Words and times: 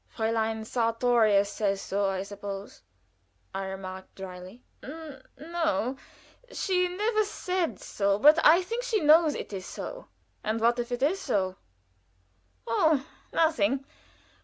"Fräulein 0.17 0.65
Sartorius 0.65 1.51
says 1.51 1.79
so, 1.79 2.09
I 2.09 2.23
suppose," 2.23 2.81
I 3.53 3.65
remarked, 3.65 4.15
dryly. 4.15 4.63
"N 4.81 5.21
no; 5.37 5.95
she 6.51 6.87
never 6.87 7.23
said 7.23 7.79
so; 7.79 8.17
but 8.17 8.43
I 8.43 8.63
think 8.63 8.81
she 8.81 8.99
knows 8.99 9.35
it 9.35 9.53
is 9.53 9.67
so." 9.67 10.07
"And 10.43 10.59
what 10.59 10.79
if 10.79 10.91
it 10.91 11.01
be 11.01 11.13
so?" 11.13 11.57
"Oh, 12.65 13.05
nothing! 13.31 13.85